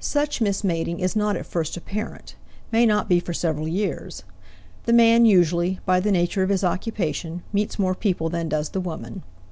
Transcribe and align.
Such 0.00 0.40
mismating 0.40 0.98
is 0.98 1.14
not 1.14 1.36
at 1.36 1.46
first 1.46 1.76
apparent 1.76 2.34
may 2.72 2.84
not 2.84 3.08
be 3.08 3.20
for 3.20 3.32
several 3.32 3.68
years. 3.68 4.24
The 4.84 4.92
man 4.92 5.24
usually, 5.26 5.78
by 5.86 6.00
the 6.00 6.10
nature 6.10 6.42
of 6.42 6.48
his 6.48 6.64
occupation, 6.64 7.44
meets 7.52 7.78
more 7.78 7.94
people 7.94 8.28
than 8.28 8.48
does 8.48 8.70
the 8.70 8.80
woman. 8.80 9.22